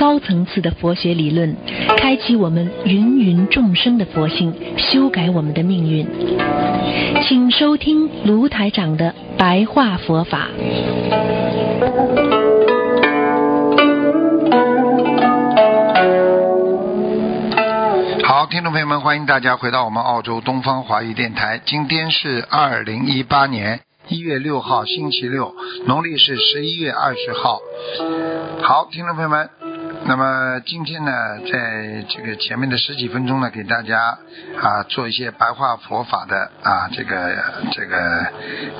[0.00, 1.54] 高层次的佛学理论，
[1.98, 6.06] 开启我们芸芸众生的佛性，修改我们的命运。
[7.28, 10.48] 请收听卢台长的白话佛法。
[18.24, 21.60] 好，听众朋友们，欢迎大家回到我们澳洲东方华语电台。
[21.66, 25.54] 今天是二零一八年一月六号，星期六，
[25.86, 27.58] 农历是十一月二十号。
[28.62, 29.50] 好，听众朋友们，
[30.04, 31.12] 那么今天呢，
[31.50, 34.18] 在这个前面的十几分钟呢，给大家
[34.60, 37.36] 啊做一些白话佛法的啊这个
[37.72, 38.26] 这个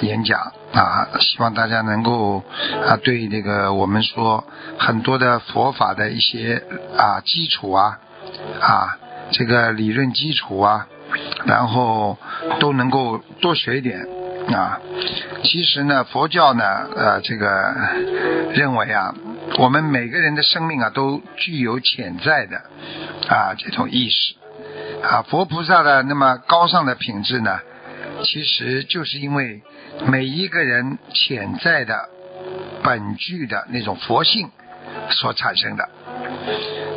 [0.00, 0.40] 演讲
[0.72, 2.42] 啊，希望大家能够
[2.86, 4.44] 啊对这个我们说
[4.78, 6.62] 很多的佛法的一些
[6.96, 7.98] 啊基础啊
[8.60, 8.98] 啊。
[9.30, 10.86] 这个理论基础啊，
[11.44, 12.16] 然后
[12.60, 14.08] 都能够多学一点
[14.50, 14.80] 啊。
[15.44, 16.64] 其实呢，佛教呢，
[16.96, 17.74] 呃，这个
[18.54, 19.14] 认为啊，
[19.56, 22.58] 我们每个人的生命啊，都具有潜在的
[23.28, 24.34] 啊这种意识
[25.02, 25.22] 啊。
[25.22, 27.60] 佛菩萨的那么高尚的品质呢，
[28.24, 29.62] 其实就是因为
[30.06, 32.08] 每一个人潜在的
[32.82, 34.50] 本具的那种佛性
[35.10, 35.88] 所产生的。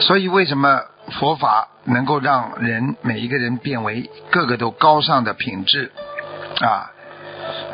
[0.00, 0.82] 所以为什么？
[1.18, 5.90] 佛法能够让人每一个人变为个个都高尚的品质
[6.60, 6.92] 啊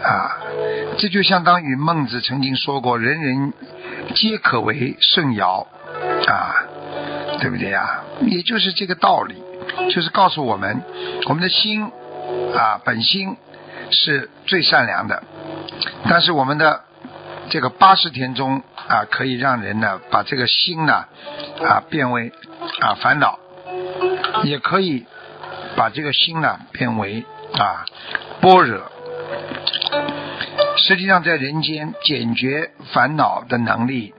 [0.02, 0.38] 啊，
[0.98, 3.52] 这就相当于孟子曾经说过：“人人
[4.14, 5.66] 皆可为圣尧
[6.27, 6.64] 啊，
[7.41, 9.34] 对不对呀？”也就是这个道理，
[9.91, 10.83] 就是告诉我们，
[11.27, 11.91] 我们的心
[12.55, 13.36] 啊本心
[13.91, 15.22] 是最善良的，
[16.08, 16.83] 但是我们的
[17.50, 21.05] 这个八十天中啊，可以让人呢把这个心呢
[21.63, 22.33] 啊变为。
[22.80, 23.39] 啊，烦恼
[24.42, 25.07] 也可以
[25.77, 27.84] 把这个心呢变为啊
[28.40, 28.80] 般若。
[30.77, 34.14] 实际上，在人间解决烦恼的能力，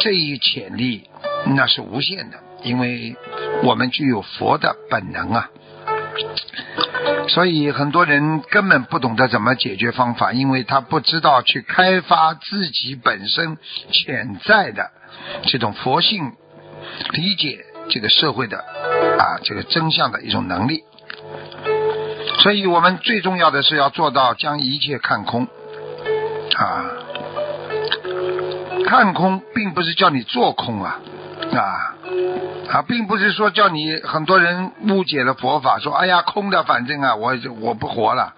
[0.00, 1.08] 这一潜力
[1.46, 3.16] 那是无限的，因为
[3.62, 5.48] 我们具有佛的本能啊。
[7.28, 13.56] 所以很多人根本不懂得怎么解决方法，因为他不知道去开发自己本身
[13.90, 14.90] 潜在的
[15.44, 16.32] 这种佛性
[17.12, 17.64] 理解。
[17.90, 18.56] 这个社会的
[19.18, 20.84] 啊，这个真相的一种能力，
[22.38, 25.46] 所以我们最重要的是要做到将一切看空
[26.56, 26.84] 啊，
[28.86, 31.00] 看空并不是叫你做空啊
[31.52, 31.94] 啊。
[32.70, 38.34] 啊，并不是说叫你很多人误解了佛法，说哎呀空的，反正啊我我不活了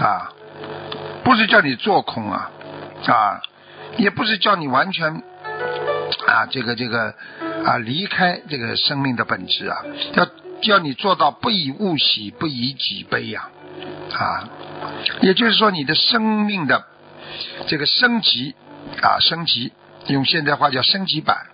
[0.00, 0.32] 啊，
[1.24, 2.50] 不是叫你做空啊
[3.06, 3.40] 啊，
[3.96, 5.22] 也不是叫你完全
[6.26, 7.14] 啊这个这个。
[7.62, 10.26] 啊，离开这个生命的本质啊，要
[10.62, 13.50] 叫你做到不以物喜，不以己悲呀，
[14.14, 14.48] 啊，
[15.20, 16.82] 也就是说你的生命的
[17.66, 18.54] 这个升级
[19.02, 19.72] 啊，升级，
[20.06, 21.46] 用现代话叫升级版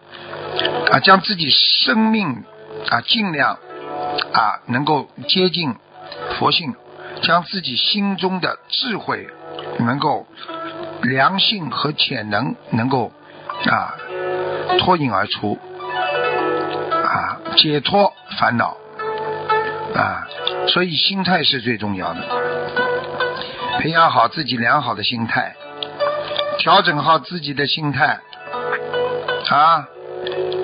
[0.92, 2.44] 啊，将自己生命
[2.90, 3.58] 啊尽量
[4.32, 5.74] 啊能够接近
[6.38, 6.74] 佛性，
[7.22, 9.28] 将自己心中的智慧
[9.80, 10.26] 能够
[11.02, 13.12] 良性和潜能能够
[13.66, 13.94] 啊
[14.78, 15.58] 脱颖而出。
[17.06, 18.76] 啊，解脱烦恼
[19.94, 20.26] 啊，
[20.68, 22.20] 所以心态是最重要的。
[23.78, 25.54] 培养好自己良好的心态，
[26.66, 28.18] 调整好自己的心态
[29.50, 29.86] 啊，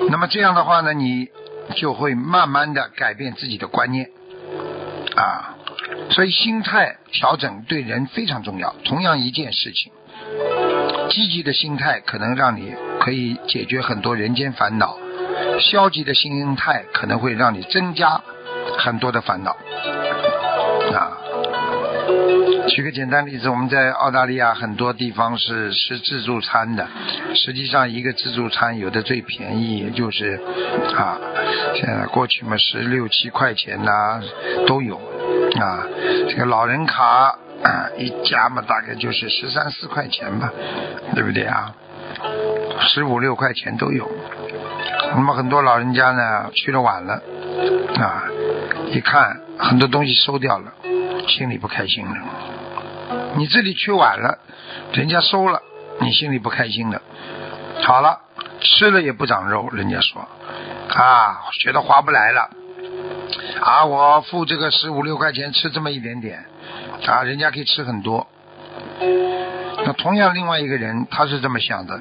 [0.09, 1.29] 那么这样的话呢，你
[1.77, 4.09] 就会慢慢的改变自己的观念
[5.15, 5.55] 啊。
[6.09, 8.75] 所以心态调整对人非常重要。
[8.83, 9.93] 同样一件事情，
[11.09, 14.97] 积极的心态可能让你可以解决很多人间烦恼。
[15.61, 18.21] 消极的心态可能会让你增加
[18.77, 19.55] 很多的烦恼。
[22.67, 26.87] 举个简单例子，我们在澳大利亚很多地方是吃自助餐的，
[27.35, 30.39] 实际上一个自助餐有的最便宜也就是
[30.95, 31.17] 啊，
[31.75, 34.21] 现在过去嘛十六七块钱呐
[34.65, 34.97] 都有
[35.59, 35.85] 啊。
[36.29, 40.51] 这个老人卡啊一家嘛大概就是十三四块钱吧，
[41.13, 41.73] 对不对啊？
[42.79, 44.09] 十五六块钱都有。
[45.15, 47.21] 那么很多老人家呢去的晚了
[47.99, 48.23] 啊，
[48.89, 50.73] 一看很多东西收掉了，
[51.27, 52.15] 心里不开心了。
[53.35, 54.37] 你这里去晚了，
[54.93, 55.61] 人家收了，
[55.99, 57.01] 你心里不开心了。
[57.81, 58.19] 好了，
[58.61, 60.27] 吃了也不长肉，人家说
[60.95, 62.49] 啊，觉得划不来了
[63.61, 66.45] 啊，我付这个十五六块钱吃这么一点点，
[67.07, 68.27] 啊，人家可以吃很多。
[69.85, 71.99] 那同样，另外一个人他是这么想的：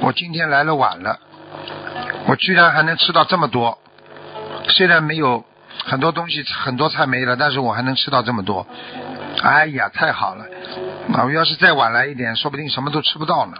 [0.00, 1.18] 我今天来了晚了，
[2.26, 3.78] 我居然还能吃到这么多，
[4.68, 5.44] 虽然没有
[5.84, 8.66] 很多东西，很多菜没了，但是我还能吃到这么多。
[9.42, 10.44] 哎呀，太好了！
[11.14, 13.54] 啊，我要是再晚来一点，说不定什么都吃不到呢。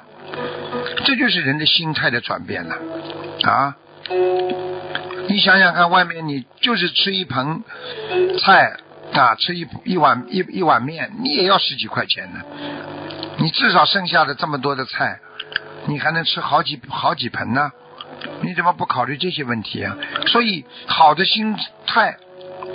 [1.04, 2.76] 这就是人的心态的转变了，
[3.44, 3.76] 啊！
[5.28, 7.62] 你想想看，外面你就是吃一盆
[8.40, 8.76] 菜
[9.12, 12.40] 啊，吃一一碗一一碗面，你也要十几块钱呢。
[13.38, 15.18] 你至少剩下的这么多的菜，
[15.86, 17.72] 你还能吃好几好几盆呢？
[18.50, 19.96] 你怎么不考虑这些问题啊？
[20.26, 21.56] 所以，好的心
[21.86, 22.16] 态，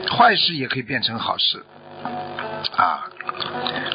[0.10, 1.66] 坏事也可以变成好事
[2.78, 3.04] 啊！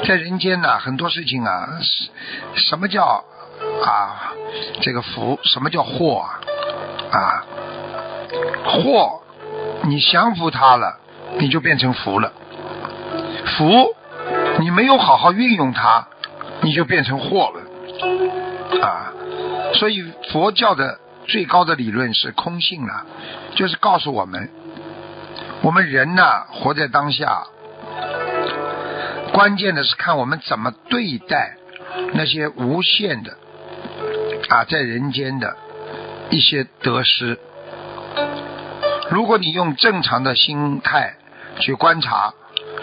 [0.05, 1.81] 在人间呢，很多事情啊，
[2.55, 3.25] 什么叫
[3.83, 4.35] 啊
[4.83, 5.41] 这个福？
[5.45, 6.27] 什么叫祸
[7.11, 7.47] 啊？
[8.67, 9.23] 祸，
[9.85, 10.99] 你降服它了，
[11.39, 12.31] 你就变成福了；
[13.57, 13.97] 福，
[14.59, 16.07] 你没有好好运用它，
[16.61, 18.83] 你就变成祸了。
[18.83, 19.15] 啊，
[19.77, 21.01] 所以佛教的
[21.31, 23.07] 最高的理论是空性了，
[23.55, 24.51] 就是告诉我们，
[25.63, 27.45] 我们人呢，活在当下。
[29.33, 31.55] 关键的是看我们怎么对待
[32.15, 33.39] 那些无限的
[34.49, 35.57] 啊，在人间的
[36.31, 37.39] 一些得失。
[39.13, 41.15] 如果你用正常的心态
[41.61, 42.35] 去观察，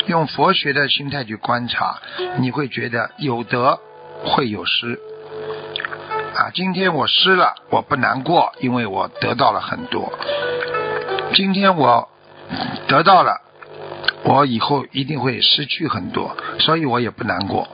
[0.06, 1.98] 用佛学的心态去观察，
[2.40, 3.78] 你会觉得有得
[4.24, 4.98] 会有失。
[6.38, 10.14] 啊，今天我失了，我不难过，因为我得到了很多。
[11.34, 12.08] 今天我
[12.88, 13.42] 得到了。
[14.24, 17.68] 我以后一定会失去很多，所以我也不难过。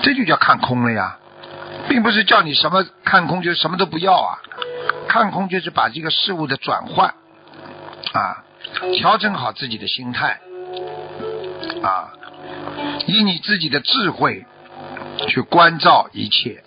[0.00, 1.18] 这就叫看空了呀，
[1.88, 4.38] 并不是叫你什么看空就什么都不要啊。
[5.08, 7.14] 看空就是把这个事物的转换
[8.12, 8.44] 啊，
[8.94, 10.40] 调整好自己的心态
[11.82, 12.12] 啊，
[13.06, 14.46] 以你自己的智慧
[15.28, 16.62] 去关照一切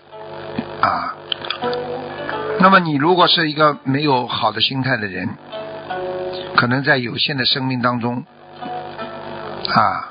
[0.90, 1.16] 啊。
[2.60, 5.30] 那么你如果是一个没有好的心态的人，
[6.56, 8.26] 可能在有限的生命当中。
[9.70, 10.10] 啊，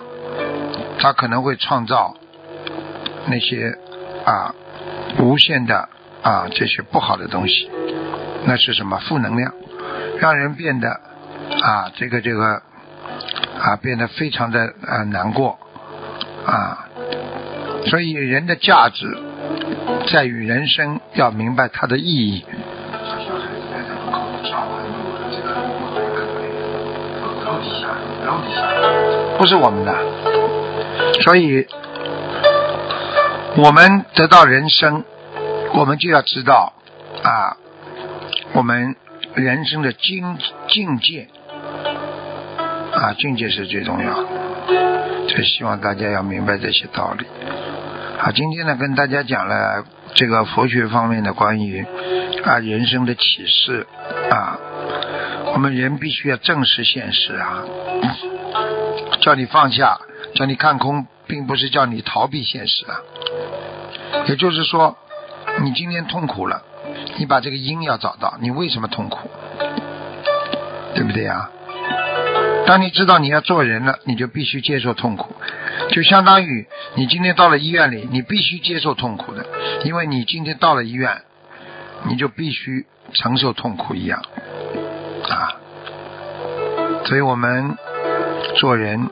[1.00, 2.14] 他可能会创造
[3.26, 3.76] 那些
[4.24, 4.54] 啊
[5.18, 5.88] 无限的
[6.22, 7.68] 啊这些不好的东西，
[8.44, 9.52] 那是什么负能量，
[10.20, 11.00] 让人变得
[11.60, 12.62] 啊这个这个
[13.60, 15.58] 啊变得非常的啊难过
[16.46, 16.86] 啊，
[17.86, 19.18] 所以人的价值
[20.10, 22.44] 在于人生要明白它的意义。
[29.38, 29.94] 不是我们的，
[31.22, 31.64] 所以
[33.56, 35.04] 我们得到人生，
[35.74, 36.72] 我们就要知道
[37.22, 37.56] 啊，
[38.52, 38.96] 我们
[39.34, 40.36] 人生的境
[40.66, 41.28] 境界
[42.92, 44.28] 啊，境界是最重要的。
[45.28, 47.24] 所以希望大家要明白这些道理。
[48.20, 49.84] 好，今天呢，跟大家讲了
[50.14, 51.86] 这个佛学方面的关于
[52.44, 53.86] 啊人生的启示
[54.30, 54.58] 啊，
[55.54, 57.62] 我们人必须要正视现实啊。
[59.20, 60.00] 叫你放下，
[60.34, 62.98] 叫你看空，并不是叫你逃避现实啊。
[64.26, 64.96] 也就是说，
[65.62, 66.62] 你今天痛苦了，
[67.18, 69.30] 你把这个因要找到，你为什么痛苦，
[70.94, 71.50] 对不对呀？
[72.66, 75.36] 当你知道你要做人了，你就必须接受痛苦，
[75.90, 79.46] 就相当于你今天到了医院里，你必须接受痛苦的，
[79.84, 81.22] 因为你今天到了医院，
[82.08, 84.22] 你就必须承受痛苦一样
[85.28, 85.56] 啊。
[87.04, 87.76] 所以我们。
[88.56, 89.08] 做人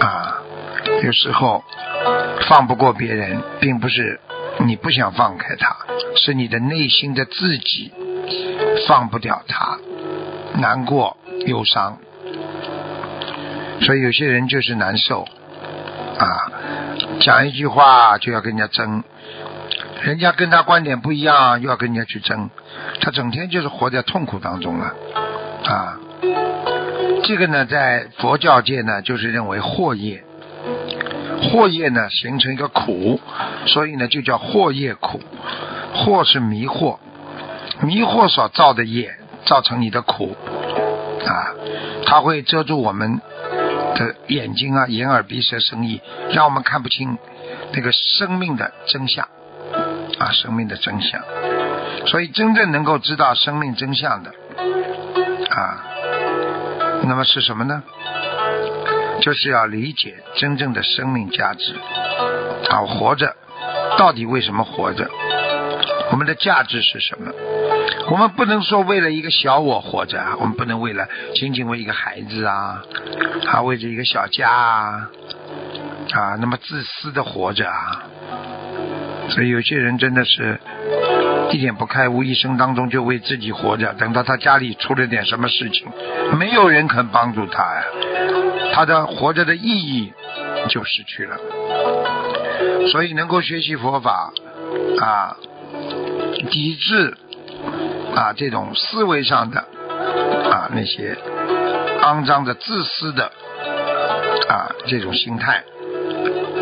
[0.00, 0.42] 啊，
[1.02, 1.64] 有时候
[2.48, 4.20] 放不过别人，并不是
[4.66, 5.76] 你不想放开他，
[6.16, 7.92] 是你的内心的自己
[8.86, 9.78] 放不掉他，
[10.58, 11.98] 难过、忧伤。
[13.80, 15.26] 所以有些人就是难受
[16.18, 16.50] 啊，
[17.20, 19.04] 讲一句话就要跟人家争，
[20.02, 22.48] 人家跟他观点不一样，又要跟人家去争，
[23.00, 24.94] 他整天就是活在痛苦当中了
[25.64, 25.98] 啊。
[27.24, 30.24] 这个呢，在佛教界呢，就是认为惑业，
[31.42, 33.20] 惑业呢形成一个苦，
[33.66, 35.20] 所以呢就叫惑业苦。
[35.94, 36.98] 惑是迷惑，
[37.80, 40.36] 迷惑所造的业，造成你的苦。
[41.26, 41.52] 啊，
[42.04, 43.20] 它会遮住我们
[43.98, 46.00] 的眼睛啊，眼耳鼻舌身意，
[46.30, 47.18] 让我们看不清
[47.72, 49.26] 那个生命的真相
[50.18, 51.22] 啊，生命的真相。
[52.06, 54.30] 所以真正能够知道生命真相的
[55.50, 55.84] 啊。
[57.02, 57.82] 那么是什么呢？
[59.22, 61.74] 就是要理解真正的生命价值
[62.68, 62.80] 啊！
[62.80, 63.34] 活着
[63.96, 65.08] 到底为什么活着？
[66.10, 67.32] 我们的价值是什么？
[68.08, 72.82] 我们不能说为了一个小我活着啊，我们不能为了仅仅为一个孩子啊，
[73.46, 75.10] 啊，为着一个小家啊，
[76.12, 78.02] 啊，那么自私的活着啊。
[79.30, 80.60] 所以有些人真的是
[81.50, 85.88] 一点不开悟，一生当中就为自己活着，等到他家里出了点什么事情，
[86.38, 87.82] 没有人肯帮助他呀，
[88.72, 90.12] 他的活着的意义
[90.68, 91.36] 就失去了。
[92.92, 94.32] 所以能够学习佛法
[95.00, 95.36] 啊，
[96.50, 97.16] 抵制。
[98.16, 99.60] 啊，这种思维上的
[100.50, 101.16] 啊那些
[102.02, 103.30] 肮脏的、自私的
[104.48, 105.62] 啊这种心态，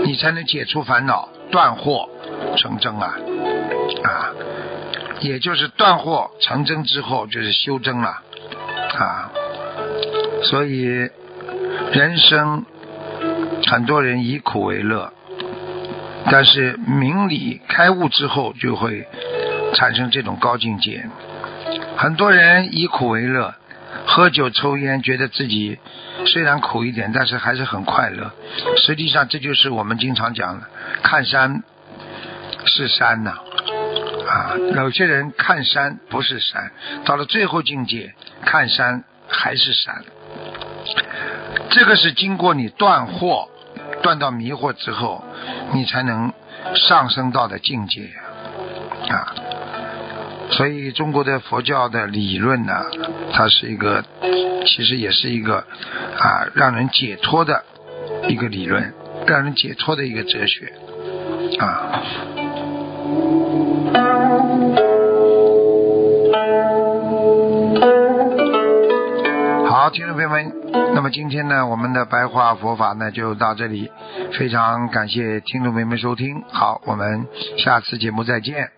[0.05, 2.09] 你才能解除烦恼、断惑
[2.57, 3.15] 成真啊
[4.05, 4.35] 啊！
[5.21, 8.09] 也就是断惑成真之后，就是修真了
[8.99, 9.31] 啊。
[10.43, 10.83] 所以
[11.93, 12.65] 人生
[13.67, 15.13] 很多人以苦为乐，
[16.31, 19.07] 但是明理开悟之后，就会
[19.75, 21.07] 产生这种高境界。
[21.97, 23.55] 很多人以苦为乐，
[24.07, 25.79] 喝酒抽烟，觉得自己
[26.27, 28.33] 虽然苦一点，但是还是很快乐。
[28.77, 30.67] 实际上，这就是我们经常讲的
[31.03, 31.63] “看山
[32.67, 33.39] 是山”呐。
[34.27, 36.73] 啊，有些人看山不是山，
[37.05, 38.15] 到了最后境界，
[38.45, 40.03] 看山还是山。
[41.71, 43.49] 这个是经过你断惑、
[44.03, 45.25] 断到迷惑之后，
[45.73, 46.33] 你才能
[46.75, 48.11] 上升到的境界
[49.09, 49.35] 啊。
[50.51, 52.73] 所以，中国的佛教的理论呢，
[53.33, 54.05] 它是一个，
[54.67, 55.65] 其实也是一个
[56.19, 57.65] 啊，让人解脱的
[58.29, 58.93] 一个理论，
[59.27, 60.73] 让人解脱的一个哲学
[61.59, 62.01] 啊。
[69.67, 70.53] 好，听众朋友们，
[70.95, 73.91] 那么今天呢，我们的白话佛法呢就到这里，
[74.39, 77.27] 非常感谢听众朋友们收听，好，我们
[77.59, 78.71] 下次节目再见。